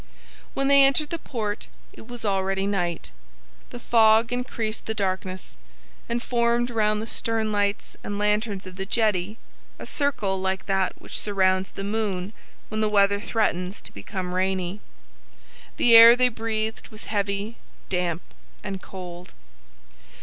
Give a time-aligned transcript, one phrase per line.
[0.55, 3.11] When they entered the port, it was already night.
[3.69, 5.55] The fog increased the darkness,
[6.09, 9.37] and formed round the sternlights and lanterns of the jetty
[9.77, 12.33] a circle like that which surrounds the moon
[12.69, 14.81] when the weather threatens to become rainy.
[15.77, 17.57] The air they breathed was heavy,
[17.89, 18.23] damp,
[18.63, 19.35] and cold.